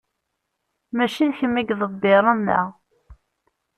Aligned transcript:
Mačči 0.95 1.25
d 1.29 1.31
kemm 1.37 1.55
i 1.57 1.63
iḍebbiren 1.73 2.39
da. 2.47 2.61